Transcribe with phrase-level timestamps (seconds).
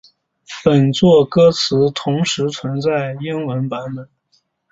[0.65, 4.09] 本作歌词同时存在英文版本。